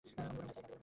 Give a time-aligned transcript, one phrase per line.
[0.05, 0.71] আমি বললাম, হে সাঈদ!